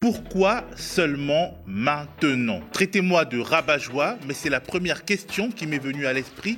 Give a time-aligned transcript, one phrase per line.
[0.00, 2.60] Pourquoi seulement maintenant?
[2.72, 6.56] Traitez-moi de rabat-joie, mais c'est la première question qui m'est venue à l'esprit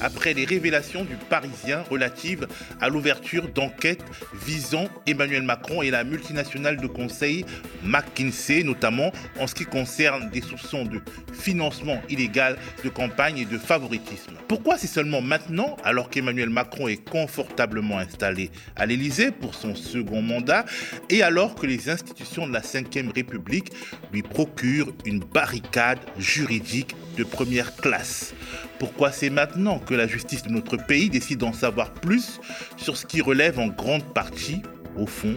[0.00, 2.46] après les révélations du Parisien relatives
[2.80, 4.04] à l'ouverture d'enquêtes
[4.44, 7.44] visant Emmanuel Macron et la multinationale de conseil
[7.82, 11.00] McKinsey, notamment en ce qui concerne des soupçons de
[11.32, 14.34] financement illégal de campagne et de favoritisme.
[14.48, 20.22] Pourquoi c'est seulement maintenant, alors qu'Emmanuel Macron est confortablement installé à l'Élysée pour son second
[20.22, 20.64] mandat
[21.08, 23.72] et alors que les institutions de la Ve République
[24.12, 28.34] lui procurent une barricade juridique de première classe?
[28.80, 32.40] Pourquoi c'est maintenant que la justice de notre pays décide d'en savoir plus
[32.78, 34.62] sur ce qui relève en grande partie,
[34.96, 35.36] au fond,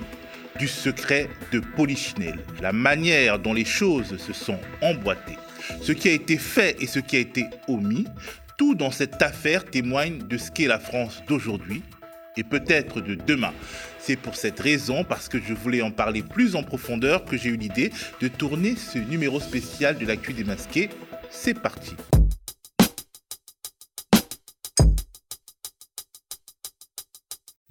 [0.58, 5.38] du secret de Polichinelle, la manière dont les choses se sont emboîtées,
[5.82, 8.08] ce qui a été fait et ce qui a été omis,
[8.58, 11.84] tout dans cette affaire témoigne de ce qu'est la France d'aujourd'hui
[12.38, 13.52] et peut-être de demain.
[14.00, 17.50] C'est pour cette raison, parce que je voulais en parler plus en profondeur, que j'ai
[17.50, 20.90] eu l'idée de tourner ce numéro spécial de l'actu démasqué.
[21.30, 21.96] C'est parti.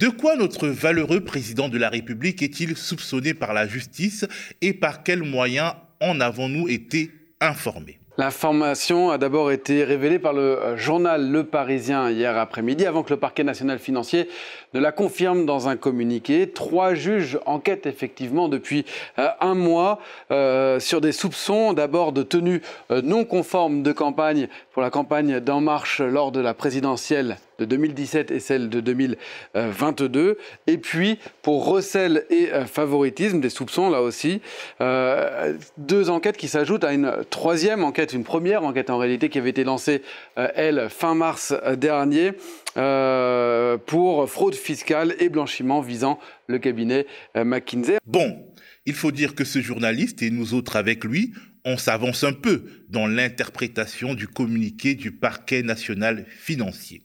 [0.03, 4.27] De quoi notre valeureux président de la République est-il soupçonné par la justice
[4.61, 8.00] et par quels moyens en avons-nous été informés?
[8.19, 13.11] L'information a d'abord été révélée par le euh, journal Le Parisien hier après-midi, avant que
[13.11, 14.28] le parquet national financier
[14.74, 16.50] ne la confirme dans un communiqué.
[16.50, 18.84] Trois juges enquêtent effectivement depuis
[19.18, 19.98] euh, un mois
[20.30, 25.60] euh, sur des soupçons d'abord de tenue non conforme de campagne pour la campagne d'En
[25.60, 30.38] Marche lors de la présidentielle de 2017 et celle de 2022.
[30.66, 34.40] Et puis, pour recel et euh, favoritisme, des soupçons là aussi,
[34.80, 39.38] euh, deux enquêtes qui s'ajoutent à une troisième enquête, une première enquête en réalité qui
[39.38, 40.02] avait été lancée,
[40.38, 42.32] euh, elle, fin mars dernier.
[42.74, 47.98] Pour fraude fiscale et blanchiment visant le cabinet McKinsey.
[48.06, 48.46] Bon,
[48.86, 51.32] il faut dire que ce journaliste et nous autres avec lui,
[51.64, 57.04] on s'avance un peu dans l'interprétation du communiqué du parquet national financier.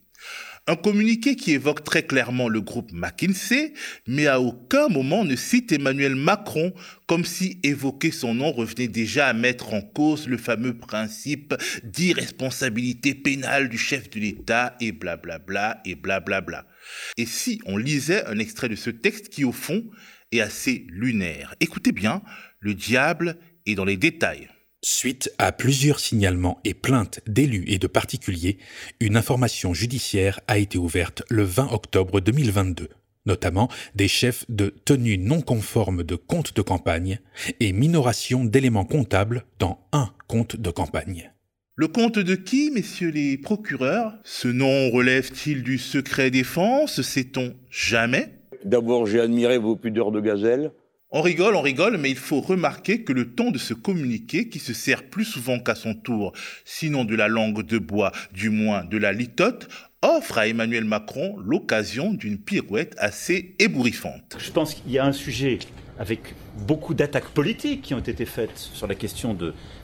[0.69, 3.73] Un communiqué qui évoque très clairement le groupe McKinsey,
[4.05, 6.73] mais à aucun moment ne cite Emmanuel Macron,
[7.05, 13.15] comme si évoquer son nom revenait déjà à mettre en cause le fameux principe d'irresponsabilité
[13.15, 16.41] pénale du chef de l'État et blablabla bla bla, et blablabla.
[16.41, 16.67] Bla bla.
[17.15, 19.89] Et si on lisait un extrait de ce texte qui, au fond,
[20.33, 21.55] est assez lunaire.
[21.61, 22.21] Écoutez bien,
[22.59, 24.49] le diable est dans les détails.
[24.89, 28.57] Suite à plusieurs signalements et plaintes d'élus et de particuliers,
[29.01, 32.87] une information judiciaire a été ouverte le 20 octobre 2022,
[33.25, 37.19] notamment des chefs de tenue non conforme de compte de campagne
[37.59, 41.33] et minoration d'éléments comptables dans un compte de campagne.
[41.75, 44.13] Le compte de qui, messieurs les procureurs?
[44.23, 47.01] Ce nom relève-t-il du secret défense?
[47.01, 48.29] Sait-on jamais?
[48.63, 50.71] D'abord, j'ai admiré vos pudeurs de gazelle.
[51.09, 54.59] On rigole, on rigole, mais il faut remarquer que le ton de ce communiqué, qui
[54.59, 56.33] se sert plus souvent qu'à son tour,
[56.65, 59.69] sinon de la langue de bois, du moins de la litote,
[60.01, 64.35] offre à Emmanuel Macron l'occasion d'une pirouette assez ébouriffante.
[64.37, 65.59] Je pense qu'il y a un sujet
[65.99, 66.35] avec
[66.67, 69.35] beaucoup d'attaques politiques qui ont été faites sur la question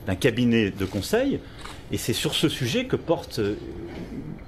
[0.05, 1.39] d'un cabinet de conseil,
[1.91, 3.55] et c'est sur ce sujet que porte euh,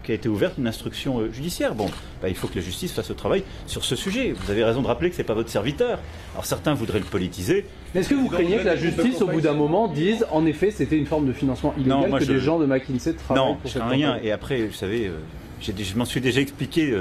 [0.04, 1.76] qui a été ouverte une instruction euh, judiciaire.
[1.76, 1.88] Bon,
[2.22, 4.32] bah, il faut que la justice fasse le travail sur ce sujet.
[4.32, 6.00] Vous avez raison de rappeler que ce n'est pas votre serviteur.
[6.34, 7.66] Alors certains voudraient le politiser.
[7.94, 10.72] Mais est-ce que vous craignez que la justice, au bout d'un moment, dise en effet
[10.72, 13.84] c'était une forme de financement illégal que des gens de McKinsey travaillent non, pour cette
[13.84, 14.18] rien.
[14.24, 15.20] Et après, vous savez, euh,
[15.62, 16.94] je m'en suis déjà expliqué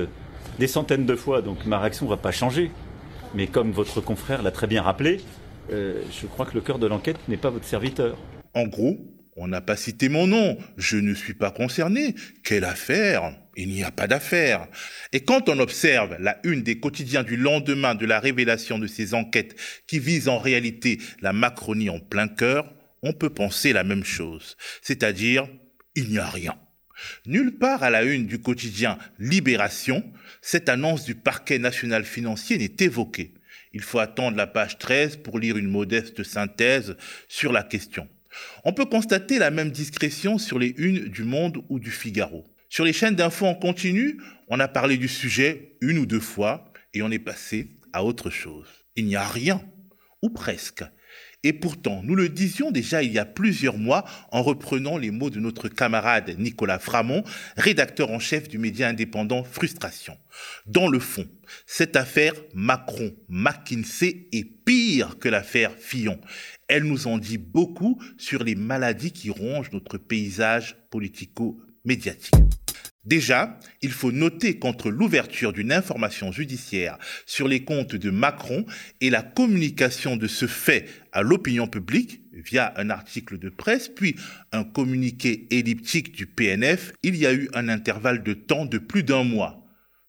[0.59, 2.71] des centaines de fois, donc ma réaction ne va pas changer.
[3.35, 5.21] Mais comme votre confrère l'a très bien rappelé,
[5.71, 8.17] je crois que le cœur de l'enquête n'est pas votre serviteur.
[8.55, 8.99] En gros,
[9.37, 12.15] on n'a pas cité mon nom, je ne suis pas concerné.
[12.45, 13.37] Quelle affaire?
[13.57, 14.69] Il n'y a pas d'affaire.
[15.13, 19.15] Et quand on observe la une des quotidiens du lendemain de la révélation de ces
[19.15, 19.57] enquêtes
[19.89, 24.57] qui visent en réalité la Macronie en plein cœur, on peut penser la même chose.
[24.83, 25.49] C'est-à-dire,
[25.97, 26.55] il n'y a rien.
[27.27, 30.05] Nulle part à la une du quotidien Libération,
[30.43, 33.35] cette annonce du parquet national financier n'est évoquée.
[33.73, 36.97] Il faut attendre la page 13 pour lire une modeste synthèse
[37.29, 38.09] sur la question.
[38.65, 42.45] On peut constater la même discrétion sur les unes du Monde ou du Figaro.
[42.69, 46.73] Sur les chaînes d'infos en continu, on a parlé du sujet une ou deux fois
[46.93, 48.69] et on est passé à autre chose.
[48.97, 49.63] Il n'y a rien,
[50.23, 50.85] ou presque.
[51.45, 55.29] Et pourtant, nous le disions déjà il y a plusieurs mois en reprenant les mots
[55.29, 57.23] de notre camarade Nicolas Framont,
[57.59, 60.17] rédacteur en chef du média indépendant Frustration.
[60.67, 61.29] Dans le fond,
[61.67, 66.19] cette affaire Macron-McKinsey est pire que l'affaire Fillon.
[66.67, 72.35] Elle nous en dit beaucoup sur les maladies qui rongent notre paysage politico-médiatique.
[73.05, 78.65] Déjà, il faut noter qu'entre l'ouverture d'une information judiciaire sur les comptes de Macron
[79.01, 84.17] et la communication de ce fait à l'opinion publique via un article de presse, puis
[84.53, 89.03] un communiqué elliptique du PNF, il y a eu un intervalle de temps de plus
[89.03, 89.67] d'un mois.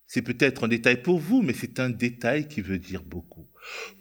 [0.08, 3.35] C'est peut-être un détail pour vous, mais c'est un détail qui veut dire beaucoup.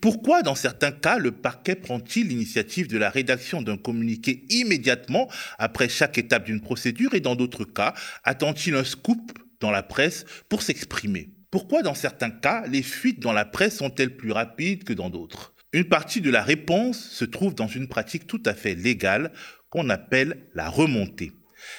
[0.00, 5.88] Pourquoi, dans certains cas, le parquet prend-il l'initiative de la rédaction d'un communiqué immédiatement après
[5.88, 7.94] chaque étape d'une procédure et dans d'autres cas,
[8.24, 11.30] attend-il un scoop dans la presse pour s'exprimer?
[11.50, 15.54] Pourquoi, dans certains cas, les fuites dans la presse sont-elles plus rapides que dans d'autres?
[15.72, 19.32] Une partie de la réponse se trouve dans une pratique tout à fait légale
[19.70, 21.32] qu'on appelle la remontée.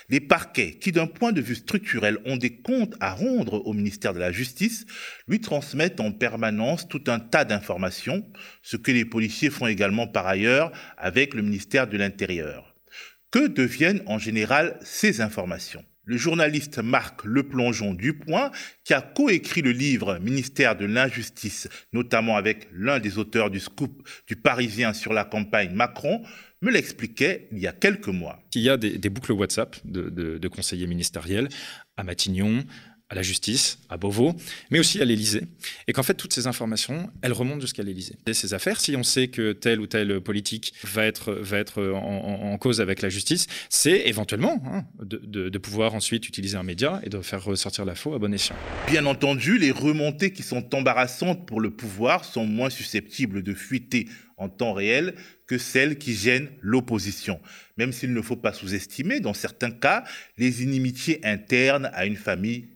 [0.10, 4.14] Les parquets, qui d'un point de vue structurel ont des comptes à rendre au ministère
[4.14, 4.86] de la Justice,
[5.28, 8.26] lui transmettent en permanence tout un tas d'informations,
[8.62, 12.76] ce que les policiers font également par ailleurs avec le ministère de l'Intérieur.
[13.32, 15.84] Que deviennent en général ces informations?
[16.08, 18.52] Le journaliste Marc Leplongeon Dupoint,
[18.84, 24.08] qui a coécrit le livre Ministère de l'injustice, notamment avec l'un des auteurs du scoop
[24.28, 26.22] du Parisien sur la campagne Macron,
[26.62, 28.40] me l'expliquait il y a quelques mois.
[28.54, 31.50] Il y a des, boucles WhatsApp de, conseillers ministériels
[31.98, 32.64] à Matignon,
[33.10, 34.36] à la justice, à Beauvau,
[34.72, 35.44] mais aussi à l'Élysée.
[35.88, 38.16] Et qu'en fait, toutes ces informations, elles remontent jusqu'à l'Élysée.
[38.26, 42.82] Et ces affaires, si on sait que tel ou tel politique va être, en, cause
[42.82, 47.22] avec la justice, c'est éventuellement hein, de, de, pouvoir ensuite utiliser un média et de
[47.22, 48.56] faire ressortir la faux à bon escient.
[48.88, 54.08] Bien entendu, les remontées qui sont embarrassantes pour le pouvoir sont moins susceptibles de fuiter
[54.38, 55.16] en temps réel
[55.48, 57.40] que celles qui gênent l'opposition.
[57.78, 60.04] Même s'il ne faut pas sous-estimer, dans certains cas,
[60.38, 62.75] les inimitiés internes à une famille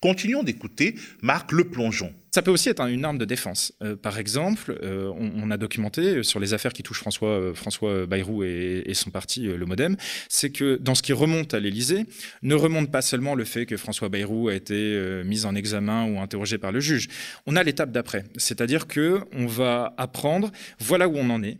[0.00, 2.12] Continuons d'écouter Marc Le Plongeon.
[2.32, 3.72] Ça peut aussi être une arme de défense.
[3.82, 8.06] Euh, par exemple, euh, on, a documenté sur les affaires qui touchent François, euh, François
[8.06, 9.96] Bayrou et, et, son parti, le Modem,
[10.28, 12.06] c'est que dans ce qui remonte à l'Élysée,
[12.42, 16.20] ne remonte pas seulement le fait que François Bayrou a été mis en examen ou
[16.20, 17.08] interrogé par le juge.
[17.46, 21.58] On a l'étape d'après, c'est-à-dire que on va apprendre, voilà où on en est,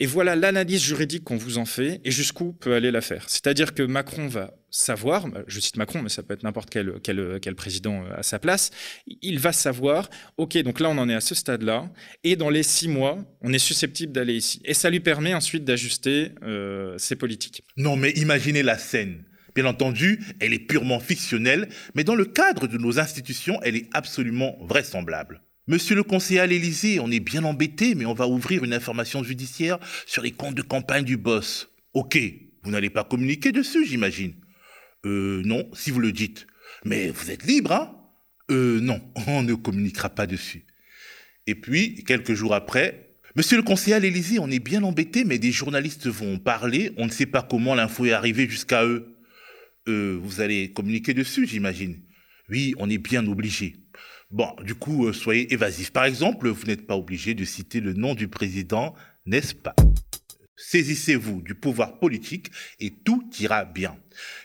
[0.00, 3.24] et voilà l'analyse juridique qu'on vous en fait et jusqu'où peut aller l'affaire.
[3.28, 8.04] C'est-à-dire que Macron va savoir, je cite Macron, mais ça peut être n'importe quel, président
[8.04, 8.70] euh, à sa place,
[9.06, 11.90] il va savoir, OK, donc là on en est à ce stade-là,
[12.24, 14.60] et dans les six mois, on est susceptible d'aller ici.
[14.64, 17.64] Et ça lui permet ensuite d'ajuster euh, ses politiques.
[17.76, 19.24] Non, mais imaginez la scène.
[19.54, 23.88] Bien entendu, elle est purement fictionnelle, mais dans le cadre de nos institutions, elle est
[23.92, 25.42] absolument vraisemblable.
[25.66, 29.22] Monsieur le conseiller à l'Élysée, on est bien embêté, mais on va ouvrir une information
[29.22, 31.68] judiciaire sur les comptes de campagne du boss.
[31.94, 32.18] Ok,
[32.62, 34.34] vous n'allez pas communiquer dessus, j'imagine.
[35.06, 36.46] Euh, non, si vous le dites.
[36.84, 37.96] Mais vous êtes libre, hein?
[38.50, 40.64] Euh, non, on ne communiquera pas dessus.
[41.46, 45.38] Et puis, quelques jours après, Monsieur le conseiller à l'Élysée, on est bien embêté, mais
[45.38, 49.14] des journalistes vont parler, on ne sait pas comment l'info est arrivée jusqu'à eux.
[49.88, 52.02] Euh, vous allez communiquer dessus, j'imagine.
[52.48, 53.76] Oui, on est bien obligé.
[54.32, 55.92] Bon, du coup, euh, soyez évasif.
[55.92, 59.76] Par exemple, vous n'êtes pas obligé de citer le nom du président, n'est-ce pas?
[60.56, 62.50] Saisissez-vous du pouvoir politique
[62.80, 63.96] et tout ira bien.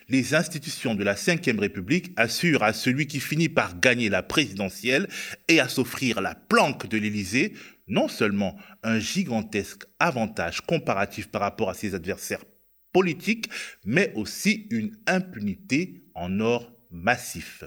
[0.07, 5.07] Les institutions de la Ve République assurent à celui qui finit par gagner la présidentielle
[5.47, 7.53] et à s'offrir la planque de l'Élysée
[7.87, 12.43] non seulement un gigantesque avantage comparatif par rapport à ses adversaires
[12.93, 13.49] politiques,
[13.83, 17.63] mais aussi une impunité en or massif.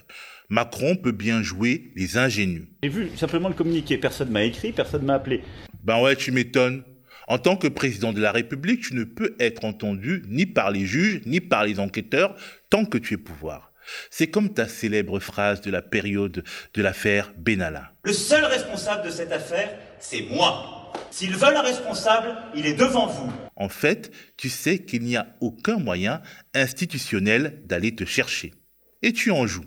[0.49, 2.69] Macron peut bien jouer les ingénus.
[2.82, 5.43] J'ai vu simplement le communiqué, personne m'a écrit, personne m'a appelé.
[5.85, 6.82] Ben ouais, tu m'étonnes.
[7.28, 10.87] En tant que président de la République, tu ne peux être entendu ni par les
[10.87, 12.35] juges, ni par les enquêteurs,
[12.70, 13.75] tant que tu es pouvoir.
[14.11, 16.42] C'est comme ta célèbre phrase de la période
[16.73, 17.92] de l'affaire Benalla.
[18.04, 20.90] Le seul responsable de cette affaire, c'est moi.
[21.11, 23.30] S'ils veulent un responsable, il est devant vous.
[23.56, 26.23] En fait, tu sais qu'il n'y a aucun moyen
[26.54, 28.54] institutionnel d'aller te chercher.
[29.02, 29.66] Et tu en joues.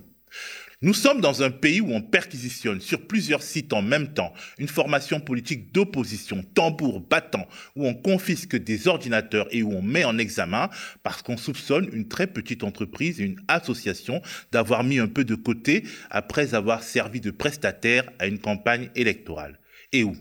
[0.84, 4.66] Nous sommes dans un pays où on perquisitionne sur plusieurs sites en même temps une
[4.66, 7.46] formation politique d'opposition, tambour battant,
[7.76, 10.70] où on confisque des ordinateurs et où on met en examen
[11.04, 15.36] parce qu'on soupçonne une très petite entreprise et une association d'avoir mis un peu de
[15.36, 19.60] côté après avoir servi de prestataire à une campagne électorale.
[19.92, 20.16] Et où?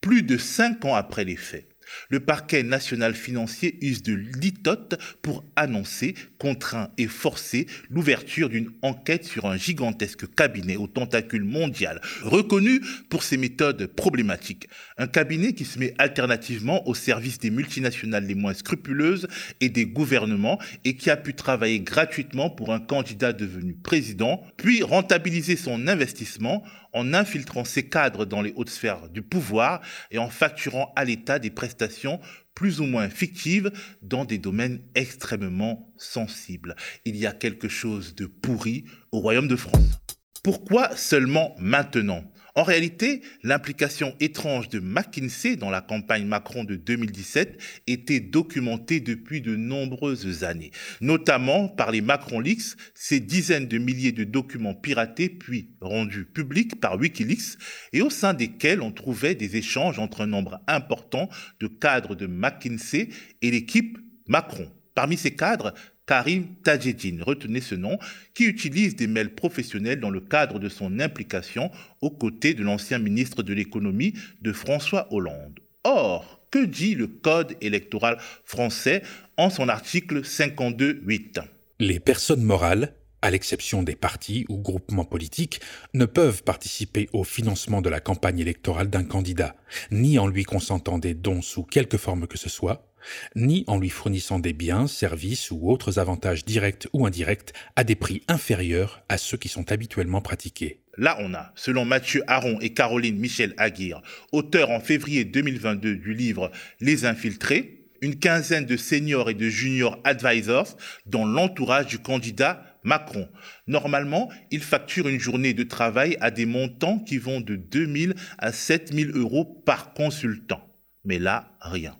[0.00, 1.68] Plus de cinq ans après les faits,
[2.08, 9.24] le parquet national financier use de litote pour annoncer, contraint et forcer l'ouverture d'une enquête
[9.24, 14.68] sur un gigantesque cabinet au tentacule mondial, reconnu pour ses méthodes problématiques.
[14.96, 19.28] Un cabinet qui se met alternativement au service des multinationales les moins scrupuleuses
[19.60, 24.82] et des gouvernements et qui a pu travailler gratuitement pour un candidat devenu président, puis
[24.82, 26.64] rentabiliser son investissement
[26.98, 31.38] en infiltrant ses cadres dans les hautes sphères du pouvoir et en facturant à l'État
[31.38, 32.20] des prestations
[32.54, 33.70] plus ou moins fictives
[34.02, 36.74] dans des domaines extrêmement sensibles.
[37.04, 40.00] Il y a quelque chose de pourri au Royaume de France.
[40.42, 42.24] Pourquoi seulement maintenant?
[42.58, 49.40] En réalité, l'implication étrange de McKinsey dans la campagne Macron de 2017 était documentée depuis
[49.40, 55.28] de nombreuses années, notamment par les Macron Leaks, ces dizaines de milliers de documents piratés
[55.28, 57.58] puis rendus publics par Wikileaks
[57.92, 61.28] et au sein desquels on trouvait des échanges entre un nombre important
[61.60, 63.10] de cadres de McKinsey
[63.40, 64.68] et l'équipe Macron.
[64.96, 65.74] Parmi ces cadres,
[66.08, 67.98] Karim Tajedine, retenez ce nom,
[68.32, 72.98] qui utilise des mails professionnels dans le cadre de son implication aux côtés de l'ancien
[72.98, 75.60] ministre de l'économie de François Hollande.
[75.84, 79.02] Or, que dit le Code électoral français
[79.36, 81.42] en son article 52.8
[81.78, 85.60] Les personnes morales, à l'exception des partis ou groupements politiques,
[85.92, 89.56] ne peuvent participer au financement de la campagne électorale d'un candidat,
[89.90, 92.87] ni en lui consentant des dons sous quelque forme que ce soit,
[93.34, 97.94] ni en lui fournissant des biens, services ou autres avantages directs ou indirects à des
[97.94, 100.80] prix inférieurs à ceux qui sont habituellement pratiqués.
[100.96, 104.02] Là, on a, selon Mathieu Aron et Caroline Michel Aguirre,
[104.32, 106.50] auteurs en février 2022 du livre
[106.80, 110.76] Les Infiltrés, une quinzaine de seniors et de juniors advisors
[111.06, 113.28] dans l'entourage du candidat Macron.
[113.66, 118.52] Normalement, ils facturent une journée de travail à des montants qui vont de 2000 à
[118.52, 120.62] 7000 euros par consultant.
[121.04, 121.96] Mais là, rien.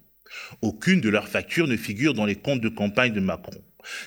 [0.62, 3.62] Aucune de leurs factures ne figure dans les comptes de campagne de Macron.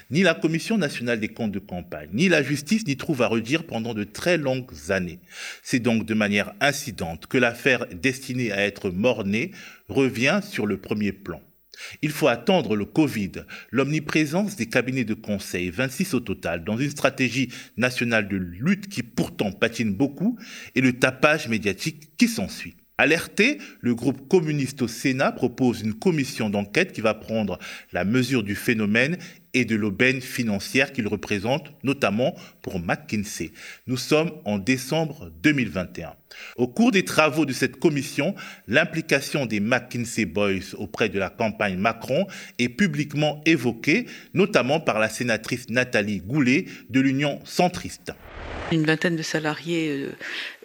[0.10, 3.66] Ni la Commission nationale des comptes de campagne, ni la justice n'y trouvent à redire
[3.66, 5.20] pendant de très longues années.
[5.64, 9.52] C'est donc de manière incidente que l'affaire destinée à être mornée
[9.88, 11.42] revient sur le premier plan.
[12.02, 13.32] Il faut attendre le Covid,
[13.72, 19.02] l'omniprésence des cabinets de conseil, 26 au total, dans une stratégie nationale de lutte qui
[19.02, 20.38] pourtant patine beaucoup,
[20.76, 22.76] et le tapage médiatique qui s'ensuit.
[23.02, 27.58] Alerté, le groupe communiste au Sénat propose une commission d'enquête qui va prendre
[27.94, 29.18] la mesure du phénomène
[29.56, 33.54] et de l'aubaine financière qu'il représente, notamment pour McKinsey.
[33.88, 36.14] Nous sommes en décembre 2021.
[36.58, 38.36] Au cours des travaux de cette commission,
[38.68, 42.28] l'implication des McKinsey Boys auprès de la campagne Macron
[42.60, 44.06] est publiquement évoquée,
[44.36, 48.14] notamment par la sénatrice Nathalie Goulet de l'Union centriste.
[48.72, 50.12] Une vingtaine de salariés euh,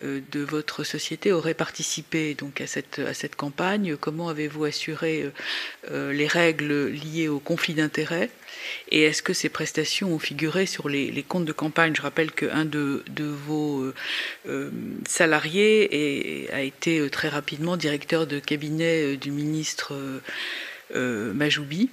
[0.04, 3.96] euh, de votre société auraient participé donc à cette, campagne.
[3.96, 5.28] Comment avez-vous assuré
[5.90, 8.30] euh, les règles liées au conflit d'intérêts?
[8.90, 11.94] Et est-ce que ces prestations ont figuré sur les, comptes de campagne?
[11.96, 13.92] Je rappelle qu'un de vos
[15.06, 19.94] salariés a été très rapidement directeur de cabinet du ministre
[20.94, 21.90] Majoubi.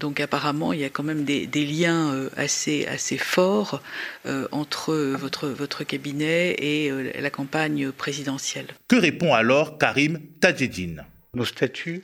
[0.00, 3.82] Donc apparemment, il y a quand même des, liens euh, assez, assez forts
[4.24, 8.68] euh, entre votre, votre cabinet et euh, la campagne présidentielle.
[8.88, 11.04] Que répond alors Karim Tadjedine
[11.34, 12.02] Nos statuts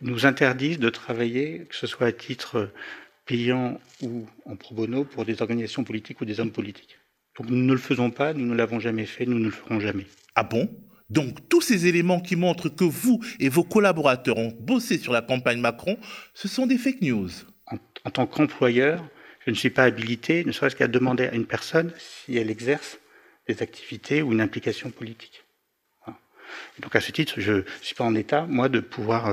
[0.00, 2.72] nous interdisent de travailler, que ce soit à titre
[3.24, 6.98] payant ou en pro bono, pour des organisations politiques ou des hommes politiques.
[7.38, 9.78] Donc nous ne le faisons pas, nous ne l'avons jamais fait, nous ne le ferons
[9.78, 10.06] jamais.
[10.34, 10.68] Ah bon?
[11.10, 15.22] Donc tous ces éléments qui montrent que vous et vos collaborateurs ont bossé sur la
[15.22, 15.98] campagne Macron,
[16.34, 17.30] ce sont des fake news.
[18.04, 19.04] En, tant qu'employeur,
[19.44, 22.98] je ne suis pas habilité, ne serait-ce qu'à demander à une personne si elle exerce
[23.48, 25.44] des activités ou une implication politique.
[26.78, 29.28] donc à ce titre, je ne suis pas en état, moi, de pouvoir,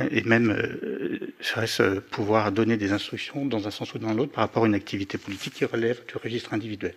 [0.00, 4.14] euh, et même, euh, serait-ce euh, pouvoir donner des instructions dans un sens ou dans
[4.14, 6.94] l'autre par rapport à une activité politique qui relève du registre individuel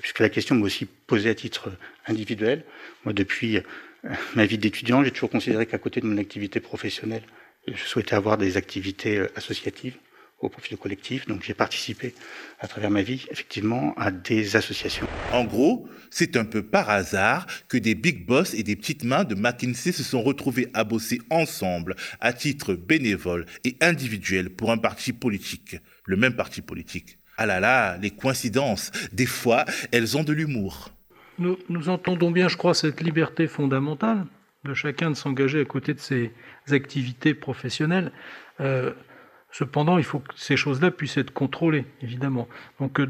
[0.00, 1.70] puisque la question m'a aussi posée à titre
[2.06, 2.64] individuel.
[3.04, 7.22] Moi, depuis euh, ma vie d'étudiant, j'ai toujours considéré qu'à côté de mon activité professionnelle,
[7.66, 9.96] je souhaitais avoir des activités euh, associatives
[10.40, 11.26] au profit du collectif.
[11.26, 12.14] Donc j'ai participé
[12.60, 15.06] à travers ma vie, effectivement, à des associations.
[15.32, 19.24] En gros, c'est un peu par hasard que des big boss et des petites mains
[19.24, 24.78] de McKinsey se sont retrouvés à bosser ensemble à titre bénévole et individuel pour un
[24.78, 27.18] parti politique, le même parti politique.
[27.36, 30.90] Ah là là, les coïncidences, des fois, elles ont de l'humour.
[31.38, 34.24] Nous, entendons bien, je crois, cette liberté fondamentale
[34.64, 36.32] de chacun de s'engager à côté de ses
[36.70, 38.10] activités professionnelles.
[38.60, 38.92] Euh,
[39.50, 42.48] cependant, il faut que ces choses-là puissent être contrôlées, évidemment.
[42.80, 43.08] Donc, euh,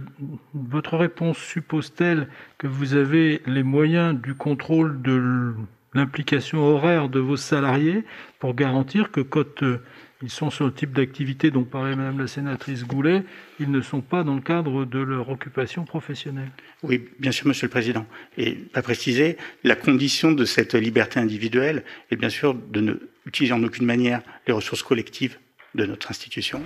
[0.55, 2.29] votre réponse suppose-t-elle
[2.59, 5.55] que vous avez les moyens du contrôle de
[5.95, 8.05] l'implication horaire de vos salariés
[8.41, 9.81] pour garantir que quand euh,
[10.23, 13.23] ils sont sur le type d'activité dont parlait Madame la sénatrice Goulet,
[13.61, 16.51] ils ne sont pas dans le cadre de leur occupation professionnelle.
[16.83, 18.07] Oui, bien sûr, Monsieur le Président.
[18.39, 22.95] Et pas préciser, la condition de cette liberté individuelle est bien sûr de ne
[23.27, 25.39] utiliser en aucune manière les ressources collectives
[25.75, 26.63] de notre institution.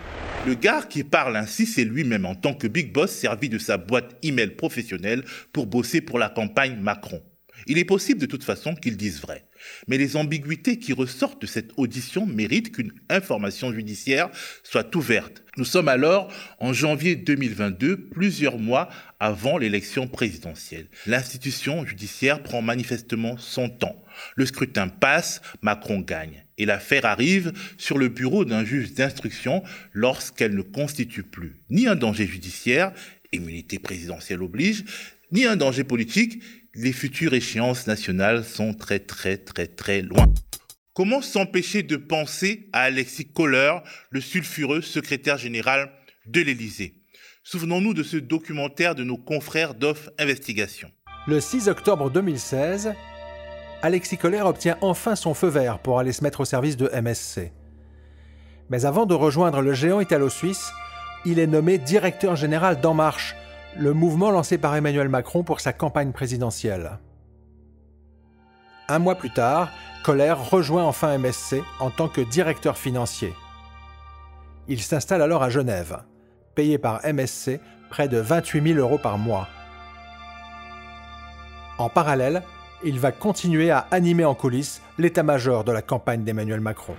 [0.47, 3.76] Le gars qui parle ainsi, c'est lui-même en tant que big boss servi de sa
[3.76, 7.21] boîte email professionnelle pour bosser pour la campagne Macron.
[7.66, 9.45] Il est possible de toute façon qu'il dise vrai.
[9.88, 14.30] Mais les ambiguïtés qui ressortent de cette audition méritent qu'une information judiciaire
[14.62, 15.42] soit ouverte.
[15.56, 18.88] Nous sommes alors en janvier 2022, plusieurs mois
[19.18, 20.86] avant l'élection présidentielle.
[21.06, 24.02] L'institution judiciaire prend manifestement son temps.
[24.36, 26.44] Le scrutin passe, Macron gagne.
[26.56, 29.62] Et l'affaire arrive sur le bureau d'un juge d'instruction
[29.92, 32.92] lorsqu'elle ne constitue plus ni un danger judiciaire,
[33.32, 34.84] immunité présidentielle oblige,
[35.32, 36.42] ni un danger politique,
[36.74, 40.26] les futures échéances nationales sont très très très très loin.
[40.92, 43.74] Comment s'empêcher de penser à Alexis Kohler,
[44.10, 45.90] le sulfureux secrétaire général
[46.26, 46.94] de l'Élysée?
[47.42, 50.90] Souvenons-nous de ce documentaire de nos confrères d'Off Investigation.
[51.26, 52.92] Le 6 octobre 2016,
[53.82, 57.52] Alexis Kohler obtient enfin son feu vert pour aller se mettre au service de MSC.
[58.68, 60.70] Mais avant de rejoindre le géant italo-suisse,
[61.24, 63.34] il est nommé directeur général d'En Marche,
[63.76, 66.98] le mouvement lancé par Emmanuel Macron pour sa campagne présidentielle.
[68.88, 69.70] Un mois plus tard,
[70.02, 73.32] Kohler rejoint enfin MSC en tant que directeur financier.
[74.66, 76.02] Il s'installe alors à Genève,
[76.54, 79.48] payé par MSC près de 28 000 euros par mois.
[81.78, 82.42] En parallèle,
[82.84, 86.94] il va continuer à animer en coulisses l'état-major de la campagne d'Emmanuel Macron.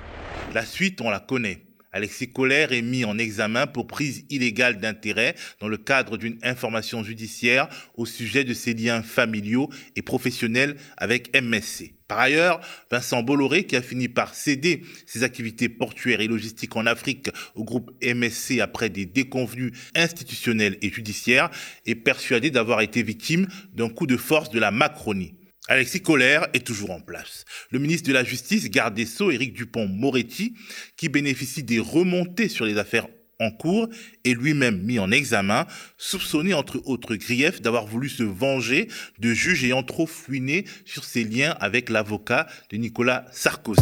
[0.53, 1.63] La suite, on la connaît.
[1.93, 7.03] Alexis Kohler est mis en examen pour prise illégale d'intérêt dans le cadre d'une information
[7.03, 11.93] judiciaire au sujet de ses liens familiaux et professionnels avec MSC.
[12.07, 16.85] Par ailleurs, Vincent Bolloré, qui a fini par céder ses activités portuaires et logistiques en
[16.85, 21.49] Afrique au groupe MSC après des déconvenues institutionnelles et judiciaires,
[21.85, 25.35] est persuadé d'avoir été victime d'un coup de force de la Macronie.
[25.67, 27.45] Alexis Kohler est toujours en place.
[27.69, 30.55] Le ministre de la Justice, garde des Sceaux, Éric Dupont-Moretti,
[30.97, 33.07] qui bénéficie des remontées sur les affaires
[33.39, 33.87] en cours,
[34.23, 38.87] est lui-même mis en examen, soupçonné entre autres griefs d'avoir voulu se venger
[39.19, 43.81] de juges ayant trop fouiné sur ses liens avec l'avocat de Nicolas Sarkozy.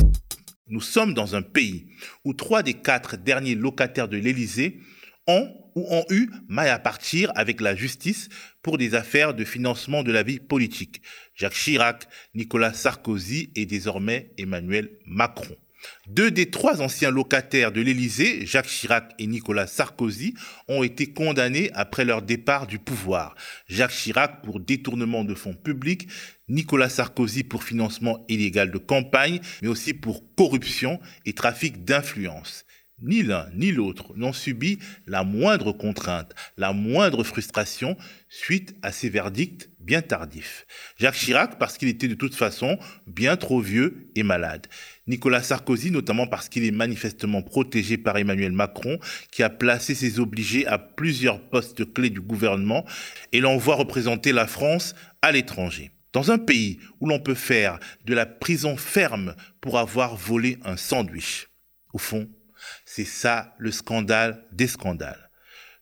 [0.67, 1.87] Nous sommes dans un pays
[2.25, 4.79] où trois des quatre derniers locataires de l'Élysée
[5.27, 8.29] ont ou ont eu maille à partir avec la justice
[8.61, 11.01] pour des affaires de financement de la vie politique.
[11.35, 15.55] Jacques Chirac, Nicolas Sarkozy et désormais Emmanuel Macron.
[16.07, 20.33] Deux des trois anciens locataires de l'Élysée, Jacques Chirac et Nicolas Sarkozy,
[20.67, 23.35] ont été condamnés après leur départ du pouvoir.
[23.67, 26.07] Jacques Chirac pour détournement de fonds publics,
[26.47, 32.65] Nicolas Sarkozy pour financement illégal de campagne, mais aussi pour corruption et trafic d'influence.
[33.01, 37.95] Ni l'un ni l'autre n'ont subi la moindre contrainte, la moindre frustration
[38.27, 40.65] suite à ces verdicts bien tardifs.
[40.97, 44.67] Jacques Chirac parce qu'il était de toute façon bien trop vieux et malade.
[45.07, 48.99] Nicolas Sarkozy notamment parce qu'il est manifestement protégé par Emmanuel Macron
[49.31, 52.85] qui a placé ses obligés à plusieurs postes clés du gouvernement
[53.31, 55.91] et l'envoie représenter la France à l'étranger.
[56.11, 60.75] Dans un pays où l'on peut faire de la prison ferme pour avoir volé un
[60.75, 61.47] sandwich.
[61.93, 62.27] Au fond,
[62.91, 65.29] c'est ça le scandale des scandales.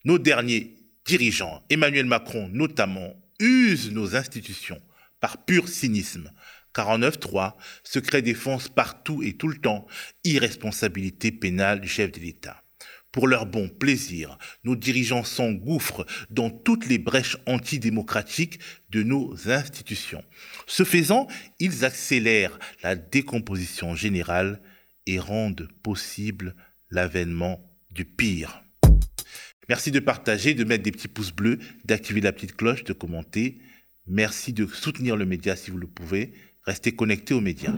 [0.03, 4.81] Nos derniers dirigeants, Emmanuel Macron notamment, usent nos institutions
[5.21, 6.29] par pur cynisme.
[6.75, 7.53] 49.3,
[7.85, 9.87] secret défense partout et tout le temps,
[10.25, 12.61] irresponsabilité pénale du chef de l'État.
[13.13, 20.25] Pour leur bon plaisir, nos dirigeants s'engouffrent dans toutes les brèches antidémocratiques de nos institutions.
[20.67, 21.27] Ce faisant,
[21.59, 24.61] ils accélèrent la décomposition générale
[25.05, 26.53] et rendent possible
[26.89, 27.59] l'avènement
[27.91, 28.63] du pire.
[29.69, 33.59] Merci de partager, de mettre des petits pouces bleus, d'activer la petite cloche, de commenter.
[34.05, 36.33] Merci de soutenir le média si vous le pouvez.
[36.63, 37.75] Restez connectés aux médias.